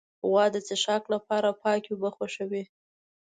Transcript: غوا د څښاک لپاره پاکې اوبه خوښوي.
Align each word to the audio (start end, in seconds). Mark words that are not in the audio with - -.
غوا 0.27 0.45
د 0.53 0.57
څښاک 0.67 1.03
لپاره 1.13 1.49
پاکې 1.63 1.89
اوبه 1.93 2.09
خوښوي. 2.15 2.63